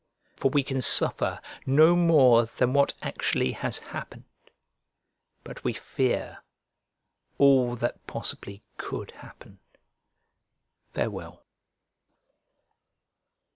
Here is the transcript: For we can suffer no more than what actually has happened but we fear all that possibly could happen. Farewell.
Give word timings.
For 0.35 0.49
we 0.49 0.63
can 0.63 0.81
suffer 0.81 1.39
no 1.63 1.95
more 1.95 2.47
than 2.47 2.73
what 2.73 2.95
actually 3.03 3.51
has 3.51 3.77
happened 3.77 4.23
but 5.43 5.63
we 5.63 5.73
fear 5.73 6.39
all 7.37 7.75
that 7.75 8.07
possibly 8.07 8.63
could 8.77 9.11
happen. 9.11 9.59
Farewell. 10.89 11.45